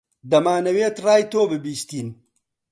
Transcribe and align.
دەمانەوێت 0.31 0.95
ڕای 1.05 1.23
تۆ 1.31 1.41
ببیستین. 1.51 2.07